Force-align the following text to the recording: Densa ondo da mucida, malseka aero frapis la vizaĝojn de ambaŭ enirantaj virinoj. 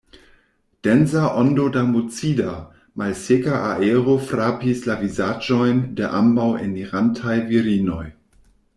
Densa 0.83 1.25
ondo 1.41 1.65
da 1.75 1.83
mucida, 1.89 2.53
malseka 3.01 3.59
aero 3.73 4.17
frapis 4.31 4.83
la 4.89 4.99
vizaĝojn 5.05 5.85
de 6.01 6.13
ambaŭ 6.23 6.51
enirantaj 6.69 7.41
virinoj. 7.55 8.05